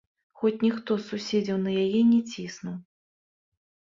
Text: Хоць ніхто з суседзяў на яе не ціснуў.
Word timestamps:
Хоць 0.43 0.63
ніхто 0.65 0.95
з 1.01 1.05
суседзяў 1.09 1.59
на 1.65 1.71
яе 1.83 2.01
не 2.11 2.17
ціснуў. 2.31 2.75